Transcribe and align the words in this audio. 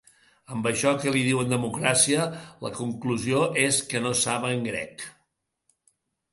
Amb 0.53 0.69
això 0.69 0.93
que 1.03 1.13
li 1.15 1.21
diuen 1.27 1.51
democràcia, 1.51 2.25
la 2.67 2.73
conclusió 2.79 3.45
és 3.67 3.81
que 3.93 4.05
no 4.09 4.17
saben 4.25 4.67
grec. 4.73 5.09